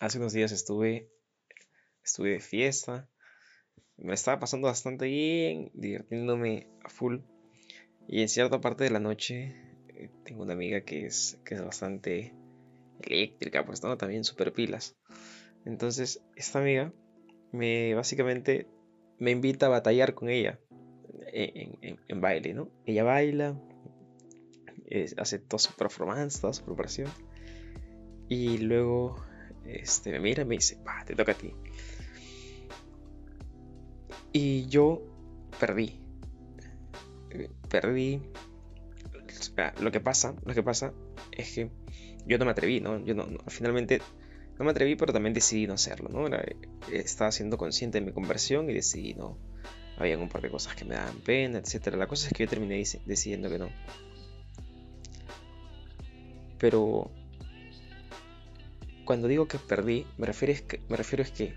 hace 0.00 0.18
unos 0.18 0.32
días 0.32 0.50
estuve, 0.50 1.08
estuve 2.02 2.30
de 2.30 2.40
fiesta, 2.40 3.08
me 3.98 4.14
estaba 4.14 4.40
pasando 4.40 4.66
bastante 4.66 5.06
bien, 5.06 5.70
divirtiéndome 5.74 6.66
a 6.82 6.88
full. 6.88 7.18
Y 8.08 8.22
en 8.22 8.28
cierta 8.28 8.60
parte 8.60 8.82
de 8.82 8.90
la 8.90 8.98
noche 8.98 9.54
eh, 9.88 10.10
tengo 10.24 10.42
una 10.42 10.54
amiga 10.54 10.80
que 10.80 11.06
es, 11.06 11.38
que 11.44 11.54
es 11.54 11.64
bastante 11.64 12.34
eléctrica, 13.02 13.64
pues 13.64 13.82
no, 13.82 13.96
también 13.98 14.24
super 14.24 14.52
pilas. 14.52 14.96
Entonces, 15.66 16.22
esta 16.34 16.60
amiga 16.60 16.92
me 17.52 17.94
básicamente 17.94 18.66
me 19.18 19.30
invita 19.30 19.66
a 19.66 19.68
batallar 19.68 20.14
con 20.14 20.30
ella 20.30 20.58
en, 21.32 22.20
baile, 22.20 22.54
¿no? 22.54 22.70
Ella 22.86 23.04
baila, 23.04 23.60
hace 25.18 25.38
toda 25.38 25.58
su 25.58 25.74
performance, 25.74 26.40
toda 26.40 26.54
su 26.54 26.64
preparación. 26.64 27.10
Y 28.28 28.58
luego 28.58 29.22
este, 29.64 30.10
me 30.12 30.20
mira 30.20 30.42
y 30.42 30.46
me 30.46 30.56
dice, 30.56 30.78
te 31.06 31.14
toca 31.14 31.32
a 31.32 31.34
ti. 31.34 31.52
Y 34.32 34.66
yo 34.66 35.02
perdí. 35.58 35.98
Perdí. 37.68 38.20
Lo 39.80 39.90
que 39.90 40.00
pasa, 40.00 40.34
lo 40.44 40.54
que 40.54 40.62
pasa 40.62 40.92
es 41.32 41.54
que 41.54 41.70
yo 42.26 42.38
no 42.38 42.44
me 42.44 42.52
atreví, 42.52 42.80
¿no? 42.80 43.04
Yo 43.04 43.14
no, 43.14 43.26
finalmente 43.48 44.00
no 44.58 44.64
me 44.64 44.70
atreví, 44.70 44.96
pero 44.96 45.12
también 45.12 45.34
decidí 45.34 45.66
no 45.66 45.74
hacerlo, 45.74 46.08
¿no? 46.10 46.36
estaba 46.92 47.32
siendo 47.32 47.56
consciente 47.56 47.98
de 47.98 48.06
mi 48.06 48.12
conversión 48.12 48.70
y 48.70 48.74
decidí 48.74 49.14
no. 49.14 49.38
Había 49.96 50.16
un 50.16 50.28
par 50.28 50.42
de 50.42 50.50
cosas 50.50 50.74
que 50.74 50.84
me 50.84 50.94
daban 50.94 51.20
pena, 51.20 51.58
etc. 51.58 51.94
La 51.94 52.06
cosa 52.06 52.28
es 52.28 52.32
que 52.32 52.44
yo 52.44 52.48
terminé 52.48 52.82
decidiendo 53.04 53.50
que 53.50 53.58
no. 53.58 53.68
Pero 56.58 57.10
cuando 59.04 59.28
digo 59.28 59.48
que 59.48 59.58
perdí, 59.58 60.06
me 60.18 60.26
refiero, 60.26 60.52
es 60.52 60.62
que, 60.62 60.80
me 60.88 60.96
refiero 60.96 61.22
es 61.22 61.30
que 61.30 61.54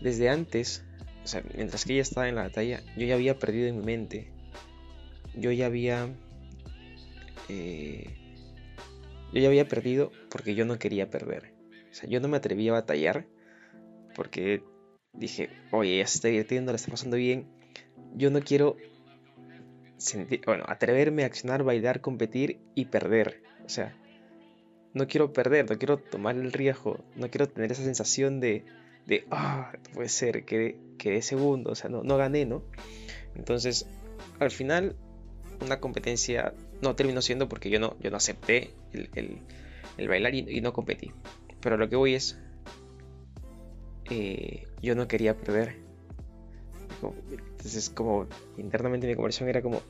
desde 0.00 0.28
antes, 0.28 0.84
o 1.24 1.26
sea, 1.26 1.42
mientras 1.54 1.84
que 1.84 1.94
ella 1.94 2.02
estaba 2.02 2.28
en 2.28 2.34
la 2.34 2.42
batalla, 2.42 2.82
yo 2.96 3.06
ya 3.06 3.14
había 3.14 3.38
perdido 3.38 3.68
en 3.68 3.78
mi 3.78 3.84
mente. 3.84 4.32
Yo 5.34 5.52
ya 5.52 5.66
había... 5.66 6.08
Eh, 7.48 8.16
yo 9.32 9.40
ya 9.40 9.48
había 9.48 9.68
perdido 9.68 10.12
porque 10.30 10.54
yo 10.54 10.64
no 10.64 10.78
quería 10.78 11.10
perder. 11.10 11.52
O 11.90 11.94
sea, 11.94 12.08
yo 12.08 12.20
no 12.20 12.28
me 12.28 12.36
atreví 12.36 12.68
a 12.68 12.72
batallar 12.72 13.26
porque 14.14 14.62
dije, 15.12 15.50
oye, 15.72 15.96
ella 15.96 16.06
se 16.06 16.18
está 16.18 16.28
divirtiendo, 16.28 16.72
la 16.72 16.76
está 16.76 16.90
pasando 16.90 17.16
bien. 17.16 17.46
Yo 18.14 18.30
no 18.30 18.40
quiero 18.40 18.76
sentir, 19.96 20.42
bueno, 20.46 20.64
atreverme 20.68 21.22
a 21.22 21.26
accionar, 21.26 21.64
bailar, 21.64 22.00
competir 22.00 22.60
y 22.74 22.86
perder. 22.86 23.42
O 23.64 23.68
sea, 23.68 23.96
no 24.96 25.06
quiero 25.06 25.30
perder, 25.32 25.68
no 25.68 25.76
quiero 25.76 25.98
tomar 25.98 26.36
el 26.36 26.52
riesgo, 26.52 27.04
no 27.16 27.28
quiero 27.30 27.46
tener 27.46 27.70
esa 27.70 27.82
sensación 27.82 28.40
de, 28.40 28.64
de 29.06 29.26
ah, 29.30 29.72
puede 29.92 30.08
ser, 30.08 30.46
que 30.46 30.78
de 30.98 31.20
segundo, 31.20 31.72
o 31.72 31.74
sea, 31.74 31.90
no, 31.90 32.02
no 32.02 32.16
gané, 32.16 32.46
¿no? 32.46 32.62
Entonces, 33.34 33.86
al 34.40 34.50
final, 34.50 34.96
una 35.60 35.80
competencia 35.80 36.54
no 36.80 36.96
terminó 36.96 37.20
siendo 37.20 37.46
porque 37.46 37.68
yo 37.68 37.78
no, 37.78 37.94
yo 38.00 38.10
no 38.10 38.16
acepté 38.16 38.70
el, 38.94 40.08
bailar 40.08 40.34
y, 40.34 40.60
no 40.62 40.72
competí. 40.72 41.12
Pero 41.60 41.76
lo 41.76 41.90
que 41.90 41.96
voy 41.96 42.14
es, 42.14 42.38
eh, 44.10 44.64
yo 44.80 44.94
no 44.94 45.08
quería 45.08 45.36
perder. 45.36 45.76
Entonces, 47.50 47.90
como 47.90 48.26
internamente 48.56 49.06
mi 49.06 49.14
conversión 49.14 49.50
era 49.50 49.60
como, 49.60 49.82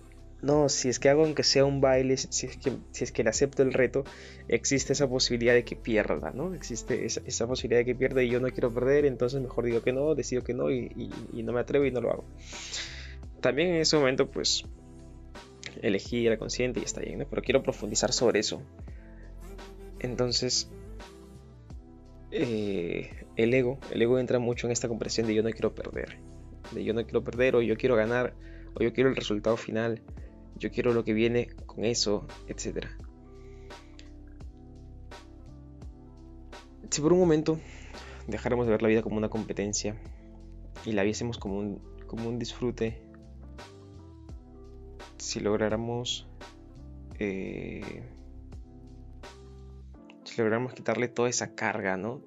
no, 0.43 0.69
si 0.69 0.89
es 0.89 0.99
que 0.99 1.09
hago 1.09 1.25
aunque 1.25 1.43
sea 1.43 1.65
un 1.65 1.81
baile, 1.81 2.17
si 2.17 2.47
es 2.47 2.57
que, 2.59 2.73
si 2.91 3.05
es 3.05 3.13
que 3.13 3.25
le 3.25 3.31
acepto 3.31 3.63
el 3.63 3.73
reto, 3.73 4.05
existe 4.49 4.93
esa 4.93 5.09
posibilidad 5.09 5.55
de 5.55 5.65
que 5.65 5.77
pierda, 5.77 6.31
¿no? 6.33 6.55
Existe 6.55 7.07
esa, 7.07 7.47
posibilidad 7.47 7.81
de 7.81 7.87
que 7.87 7.95
pierda 7.95 8.23
y 8.23 8.29
yo 8.29 8.39
no 8.39 8.51
quiero 8.51 8.73
perder, 8.73 9.07
entonces 9.07 9.41
mejor 9.41 9.65
digo 9.65 9.83
que 9.83 9.93
no, 9.93 10.15
decido 10.15 10.45
que 10.45 10.53
no 10.53 10.71
y, 10.71 10.91
no 11.33 11.53
me 11.53 11.61
atrevo 11.61 11.87
y 11.87 11.91
no 11.91 12.01
lo 12.03 12.11
hago. 12.11 12.25
También 13.41 13.71
en 13.71 13.77
ese 13.77 13.97
momento, 13.97 14.31
pues, 14.31 14.65
elegí 15.81 16.29
la 16.29 16.37
consciente 16.37 16.81
y 16.81 16.85
está 16.85 17.01
bien, 17.01 17.19
¿no? 17.19 17.27
Pero 17.29 17.43
quiero 17.43 17.63
profundizar 17.63 18.13
sobre 18.13 18.41
eso. 18.41 18.63
Entonces, 20.01 20.71
eh, 22.31 23.11
el 23.37 23.55
ego, 23.55 23.79
el 23.91 24.03
ego 24.03 24.19
entra 24.19 24.39
mucho 24.39 24.67
en 24.67 24.73
esta 24.73 24.87
comprensión 24.87 25.27
de 25.27 25.35
yo 25.35 25.43
no 25.43 25.51
quiero 25.51 25.75
perder, 25.75 26.19
de 26.73 26.85
yo 26.85 26.93
no 26.93 27.05
quiero 27.05 27.25
perder 27.25 27.57
o 27.57 27.63
yo 27.63 27.77
quiero 27.79 27.97
ganar 27.97 28.35
o 28.75 28.83
yo 28.83 28.93
quiero 28.93 29.09
el 29.09 29.17
resultado 29.17 29.57
final 29.57 30.03
yo 30.59 30.71
quiero 30.71 30.93
lo 30.93 31.05
que 31.05 31.13
viene 31.13 31.49
con 31.67 31.85
eso, 31.85 32.27
etc. 32.49 32.87
Si 36.91 37.01
por 37.01 37.13
un 37.13 37.19
momento 37.19 37.59
dejáramos 38.27 38.67
de 38.67 38.73
ver 38.73 38.83
la 38.83 38.89
vida 38.89 39.03
como 39.03 39.17
una 39.17 39.29
competencia 39.29 39.97
y 40.85 40.93
la 40.93 41.03
viésemos 41.03 41.39
como 41.39 41.59
un, 41.59 41.81
como 42.07 42.29
un 42.29 42.39
disfrute, 42.39 43.03
si 45.19 45.41
lográramos 45.41 46.29
eh, 47.19 48.03
si 50.25 50.37
lográramos 50.39 50.75
quitarle 50.75 51.09
toda 51.09 51.29
esa 51.29 51.55
carga, 51.55 51.97
¿no? 51.97 52.23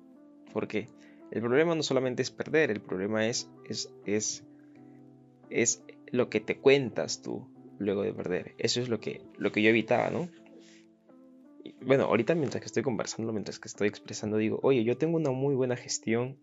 Porque 0.54 0.88
el 1.32 1.42
problema 1.42 1.76
no 1.76 1.84
solamente 1.84 2.22
es 2.22 2.32
perder, 2.32 2.72
el 2.72 2.82
problema 2.82 3.28
es, 3.28 3.50
es, 3.66 3.94
es, 4.06 4.44
es 5.50 5.84
lo 6.12 6.30
que 6.30 6.40
te 6.40 6.58
cuentas 6.58 7.22
tú, 7.22 7.48
luego 7.80 8.04
de 8.04 8.14
perder. 8.14 8.54
Eso 8.58 8.82
es 8.82 8.90
lo 8.90 9.00
que, 9.00 9.22
lo 9.38 9.52
que 9.52 9.62
yo 9.62 9.70
evitaba, 9.70 10.10
¿no? 10.10 10.30
bueno, 11.82 12.06
ahorita 12.06 12.36
mientras 12.36 12.62
que 12.62 12.68
estoy 12.68 12.84
conversando, 12.84 13.32
mientras 13.32 13.60
que 13.60 13.68
estoy 13.68 13.88
expresando, 13.88 14.38
digo, 14.38 14.60
oye, 14.64 14.84
yo 14.84 14.98
tengo 14.98 15.18
una 15.18 15.32
muy 15.32 15.56
buena 15.56 15.76
gestión 15.76 16.40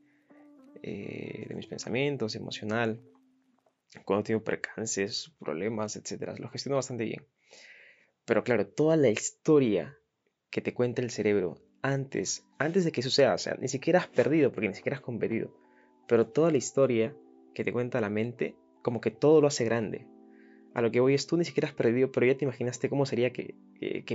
eh, 0.83 1.47
de 1.49 1.55
mis 1.55 1.67
pensamientos, 1.67 2.35
emocional, 2.35 3.01
cuando 4.05 4.25
tengo 4.25 4.43
percances, 4.43 5.33
problemas, 5.39 5.97
etcétera, 5.97 6.35
lo 6.39 6.49
gestiono 6.49 6.77
bastante 6.77 7.05
bien. 7.05 7.27
Pero 8.25 8.45
claro, 8.45 8.67
toda 8.67 8.97
la 8.97 9.09
historia 9.09 9.97
que 10.51 10.61
te 10.61 10.75
cuenta 10.75 11.03
el 11.03 11.11
cerebro 11.11 11.59
antes, 11.83 12.45
antes 12.59 12.85
de 12.85 12.93
que 12.93 13.03
suceda, 13.03 13.35
o 13.35 13.39
sea, 13.39 13.57
ni 13.61 13.69
siquiera 13.69 14.01
has 14.01 14.09
perdido, 14.09 14.51
porque 14.53 14.69
ni 14.69 14.75
siquiera 14.75 14.97
has 14.97 15.03
competido, 15.03 15.55
pero 16.09 16.27
toda 16.27 16.51
la 16.51 16.59
historia 16.59 17.15
que 17.55 17.65
te 17.65 17.73
cuenta 17.73 18.01
la 18.01 18.11
mente, 18.11 18.57
como 18.83 19.01
que 19.01 19.11
todo 19.11 19.41
lo 19.41 19.49
hace 19.49 19.65
grande, 19.65 20.07
a 20.77 20.83
lo 20.83 20.93
que 20.93 21.01
voy 21.01 21.15
es 21.15 21.27
tú 21.27 21.39
ni 21.39 21.47
siquiera 21.47 21.69
has 21.69 21.75
perdido, 21.75 22.13
pero 22.13 22.27
ya 22.27 22.37
te 22.37 22.45
imaginaste 22.45 22.91
cómo 22.91 23.07
sería 23.07 23.33
que, 23.33 23.55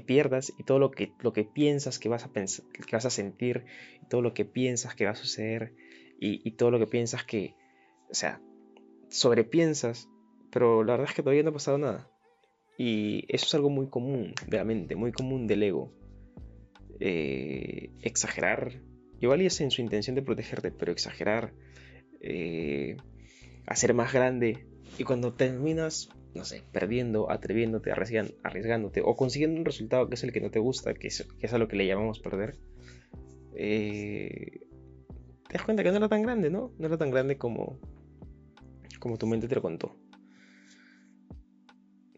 pierdas 0.06 0.54
y 0.60 0.64
todo 0.64 0.78
lo 0.78 0.92
que, 0.92 1.12
lo 1.20 1.34
que 1.34 1.44
piensas 1.44 1.98
que 1.98 2.08
vas, 2.08 2.24
a 2.24 2.32
pensar, 2.32 2.64
que 2.72 2.96
vas 2.96 3.04
a 3.04 3.10
sentir, 3.10 3.66
y 4.00 4.06
todo 4.06 4.22
lo 4.22 4.36
que 4.36 4.46
piensas 4.46 4.94
que 4.94 5.06
va 5.06 5.12
a 5.12 5.16
suceder 5.16 5.74
y, 6.20 6.52
todo 6.52 6.70
lo 6.70 6.78
que 6.78 6.86
piensas 6.86 7.24
que, 7.24 7.56
o 8.12 8.14
sea, 8.14 8.40
sobrepiensas, 9.10 10.08
pero 10.52 10.84
la 10.84 10.94
verdad 10.94 11.10
es 11.10 11.16
que 11.16 11.24
todavía 11.24 11.42
no 11.42 11.50
ha 11.50 11.54
pasado 11.54 11.80
nada. 11.80 12.08
Y 12.78 13.26
eso 13.28 13.48
es 13.48 13.56
algo 13.56 13.72
muy 13.72 13.88
común 13.88 14.36
de 14.46 14.96
muy 14.96 15.12
común 15.12 15.48
del 15.48 15.64
ego. 15.64 15.92
Eh, 17.00 17.90
exagerar, 18.04 18.84
igual 19.20 19.42
y 19.42 19.48
es 19.48 19.60
en 19.62 19.72
su 19.72 19.82
intención 19.82 20.16
de 20.16 20.22
protegerte, 20.22 20.70
pero 20.70 20.92
exagerar, 20.92 21.56
eh, 22.22 22.98
hacer 23.66 23.96
más 23.96 24.14
grande. 24.14 24.68
Y 24.98 25.04
cuando 25.04 25.34
terminas 25.34 26.10
no 26.34 26.46
sé, 26.46 26.64
perdiendo, 26.72 27.30
atreviéndote, 27.30 27.92
arriesgándote 27.92 29.02
o 29.04 29.16
consiguiendo 29.16 29.60
un 29.60 29.66
resultado 29.66 30.08
que 30.08 30.16
es 30.16 30.24
el 30.24 30.32
que 30.32 30.42
no 30.42 30.50
te 30.50 30.60
gusta, 30.60 30.94
que 30.94 31.08
es, 31.08 31.28
que 31.40 31.48
a 31.48 31.58
lo 31.58 31.68
que 31.68 31.76
le 31.76 31.88
llamamos 31.88 32.20
perder, 32.20 32.58
eh, 33.56 34.62
te 35.48 35.54
das 35.54 35.64
cuenta 35.64 35.84
que 35.84 35.92
no 35.92 35.98
era 35.98 36.08
tan 36.08 36.22
grande, 36.22 36.50
¿no? 36.50 36.72
No 36.78 36.88
era 36.88 36.98
tan 36.98 37.12
grande 37.12 37.38
como, 37.38 37.80
tu 39.20 39.28
mente 39.28 39.48
te 39.48 39.56
lo 39.56 39.62
contó. 39.62 39.96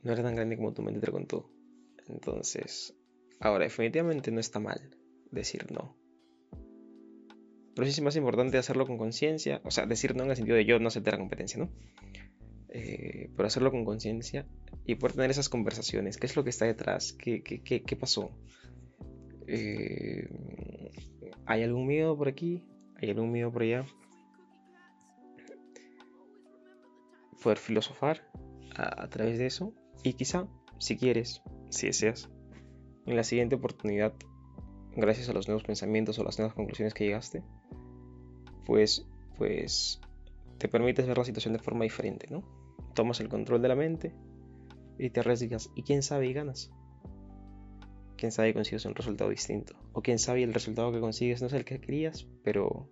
No 0.04 0.12
era 0.12 0.22
tan 0.22 0.36
grande 0.36 0.58
como 0.58 0.74
tu 0.74 0.84
mente 0.84 1.00
te 1.00 1.08
lo 1.08 1.14
contó. 1.14 1.50
Entonces, 2.08 2.96
ahora, 3.40 3.64
definitivamente 3.64 4.32
no 4.32 4.40
está 4.40 4.60
mal 4.60 4.96
decir 5.32 5.72
no. 5.72 5.98
Pero 7.76 7.86
sí 7.86 7.90
es 7.90 8.02
más 8.02 8.16
importante 8.16 8.60
hacerlo 8.60 8.86
con 8.86 9.00
conciencia, 9.00 9.60
o 9.64 9.72
sea, 9.72 9.88
decir 9.88 10.16
no 10.16 10.24
en 10.24 10.30
el 10.30 10.36
sentido 10.36 10.56
de 10.56 10.66
yo 10.66 10.78
no 10.78 10.90
aceptar 10.90 11.16
la 11.16 11.20
competencia, 11.20 11.58
¿no? 11.58 11.72
Eh, 12.76 13.30
por 13.36 13.46
hacerlo 13.46 13.70
con 13.70 13.86
conciencia 13.86 14.48
y 14.84 14.96
por 14.96 15.14
tener 15.14 15.30
esas 15.30 15.48
conversaciones. 15.48 16.18
¿Qué 16.18 16.26
es 16.26 16.36
lo 16.36 16.44
que 16.44 16.50
está 16.50 16.66
detrás? 16.66 17.14
¿Qué, 17.14 17.44
qué, 17.44 17.62
qué, 17.62 17.96
pasó? 17.96 18.32
Eh, 19.46 20.28
¿Hay 21.46 21.62
algún 21.62 21.86
miedo 21.86 22.18
por 22.18 22.28
aquí? 22.28 22.66
¿Hay 22.96 23.12
algún 23.12 23.32
miedo 23.32 23.52
por 23.52 23.62
allá? 23.62 23.86
Poder 27.44 27.60
filosofar 27.60 28.28
a, 28.76 29.04
a 29.04 29.08
través 29.08 29.38
de 29.38 29.46
eso 29.46 29.72
y 30.02 30.14
quizá, 30.14 30.48
si 30.80 30.98
quieres, 30.98 31.44
si 31.70 31.88
deseas, 31.88 32.32
en 33.06 33.16
la 33.16 33.24
siguiente 33.24 33.54
oportunidad, 33.54 34.14
gracias 34.96 35.30
a 35.30 35.34
los 35.34 35.48
nuevos 35.48 35.64
pensamientos 35.64 36.18
o 36.18 36.24
las 36.24 36.40
nuevas 36.40 36.56
conclusiones 36.56 36.96
que 36.96 37.04
llegaste, 37.04 37.44
pues, 38.66 39.06
pues 39.38 40.02
te 40.58 40.68
permites 40.68 41.06
ver 41.06 41.20
la 41.20 41.26
situación 41.26 41.54
de 41.54 41.60
forma 41.60 41.84
diferente, 41.84 42.28
¿no? 42.32 42.63
Tomas 42.94 43.20
el 43.20 43.30
control 43.30 43.62
de 43.62 43.68
la 43.68 43.76
mente 43.76 44.14
y 44.98 45.10
te 45.10 45.20
arriesgas 45.20 45.70
y 45.76 45.84
quién 45.84 46.02
sabe 46.04 46.28
y 46.28 46.34
ganas. 46.34 46.72
quién 48.18 48.32
sabe 48.32 48.54
consigues 48.54 48.86
un 48.86 48.96
resultado 48.96 49.30
distinto. 49.30 49.76
O 49.92 50.02
quién 50.02 50.18
sabe 50.20 50.44
el 50.44 50.54
resultado 50.54 50.92
que 50.92 51.02
consigues 51.02 51.42
no 51.42 51.48
es 51.48 51.54
el 51.54 51.66
que 51.66 51.82
querías, 51.82 52.28
pero, 52.44 52.88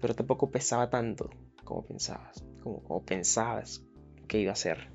pero 0.00 0.14
tampoco 0.14 0.50
pesaba 0.50 0.90
tanto 0.90 1.30
como 1.64 1.86
pensabas, 1.86 2.44
como, 2.62 2.82
como 2.82 3.04
pensabas 3.04 3.84
que 4.28 4.40
iba 4.40 4.52
a 4.52 4.56
ser. 4.56 4.92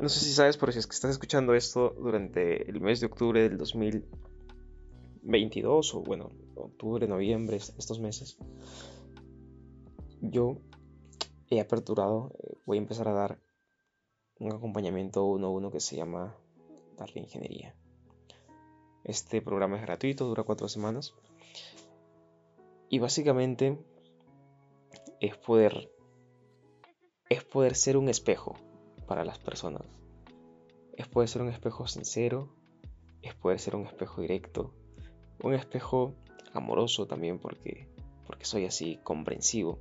No 0.00 0.08
sé 0.08 0.20
si 0.20 0.32
sabes, 0.32 0.56
pero 0.56 0.72
si 0.72 0.78
es 0.78 0.86
que 0.86 0.94
estás 0.94 1.10
escuchando 1.10 1.54
esto 1.54 1.94
durante 1.98 2.70
el 2.70 2.80
mes 2.80 3.00
de 3.00 3.06
octubre 3.06 3.42
del 3.42 3.58
2022, 3.58 5.94
o 5.94 6.02
bueno, 6.02 6.30
octubre, 6.54 7.08
noviembre, 7.08 7.56
estos 7.56 8.00
meses, 8.00 8.38
yo 10.20 10.60
he 11.50 11.60
aperturado, 11.60 12.32
eh, 12.38 12.54
voy 12.66 12.78
a 12.78 12.80
empezar 12.80 13.08
a 13.08 13.12
dar 13.12 13.38
un 14.38 14.52
acompañamiento 14.52 15.24
uno 15.24 15.46
a 15.46 15.50
uno 15.50 15.70
que 15.70 15.80
se 15.80 15.96
llama 15.96 16.36
Darle 16.96 17.20
Ingeniería. 17.20 17.74
Este 19.04 19.40
programa 19.40 19.76
es 19.76 19.82
gratuito, 19.82 20.26
dura 20.26 20.42
cuatro 20.42 20.68
semanas. 20.68 21.14
Y 22.88 22.98
básicamente 22.98 23.78
es 25.20 25.36
poder, 25.36 25.90
es 27.28 27.44
poder 27.44 27.74
ser 27.76 27.96
un 27.96 28.08
espejo 28.08 28.56
para 29.06 29.24
las 29.24 29.38
personas. 29.38 29.82
Es 30.96 31.08
poder 31.08 31.28
ser 31.28 31.42
un 31.42 31.48
espejo 31.48 31.86
sincero, 31.86 32.48
es 33.22 33.34
poder 33.34 33.60
ser 33.60 33.76
un 33.76 33.86
espejo 33.86 34.20
directo, 34.20 34.74
un 35.42 35.54
espejo 35.54 36.14
amoroso 36.52 37.06
también 37.06 37.38
porque, 37.38 37.88
porque 38.26 38.44
soy 38.44 38.64
así 38.64 38.98
comprensivo. 39.02 39.78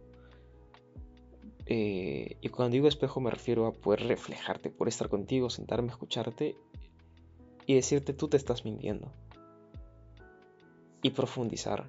Eh, 1.67 2.37
y 2.41 2.49
cuando 2.49 2.73
digo 2.73 2.87
espejo 2.87 3.19
me 3.19 3.31
refiero 3.31 3.65
a 3.65 3.73
poder 3.73 4.03
reflejarte, 4.03 4.69
poder 4.69 4.89
estar 4.89 5.09
contigo, 5.09 5.49
sentarme, 5.49 5.89
escucharte 5.89 6.55
y 7.65 7.73
decirte 7.73 8.13
tú 8.13 8.27
te 8.27 8.37
estás 8.37 8.65
mintiendo. 8.65 9.11
Y 11.01 11.11
profundizar 11.11 11.85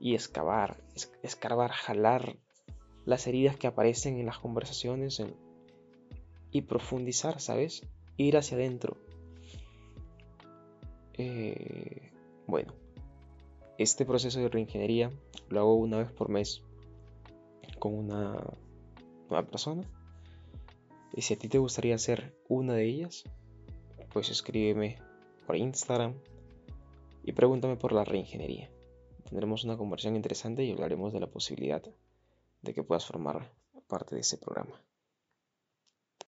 y 0.00 0.14
excavar, 0.14 0.82
escarbar, 1.22 1.70
jalar 1.70 2.36
las 3.04 3.26
heridas 3.26 3.56
que 3.56 3.66
aparecen 3.66 4.18
en 4.18 4.26
las 4.26 4.38
conversaciones 4.38 5.22
y 6.50 6.62
profundizar, 6.62 7.40
¿sabes? 7.40 7.86
Ir 8.16 8.36
hacia 8.36 8.56
adentro. 8.56 8.96
Eh, 11.14 12.10
bueno, 12.46 12.74
este 13.78 14.04
proceso 14.04 14.40
de 14.40 14.48
reingeniería 14.48 15.10
lo 15.48 15.60
hago 15.60 15.74
una 15.74 15.98
vez 15.98 16.10
por 16.10 16.28
mes 16.28 16.62
con 17.78 17.94
una 17.94 18.36
nueva 19.32 19.48
persona. 19.48 19.82
Y 21.14 21.22
si 21.22 21.34
a 21.34 21.38
ti 21.38 21.48
te 21.48 21.58
gustaría 21.58 21.96
ser 21.98 22.38
una 22.48 22.74
de 22.74 22.84
ellas, 22.84 23.24
pues 24.12 24.30
escríbeme 24.30 24.98
por 25.46 25.56
Instagram 25.56 26.14
y 27.24 27.32
pregúntame 27.32 27.76
por 27.76 27.92
la 27.92 28.04
reingeniería. 28.04 28.70
Tendremos 29.28 29.64
una 29.64 29.76
conversación 29.76 30.16
interesante 30.16 30.64
y 30.64 30.72
hablaremos 30.72 31.12
de 31.12 31.20
la 31.20 31.26
posibilidad 31.26 31.82
de 32.62 32.74
que 32.74 32.82
puedas 32.82 33.06
formar 33.06 33.52
parte 33.88 34.14
de 34.14 34.20
ese 34.20 34.38
programa. 34.38 34.80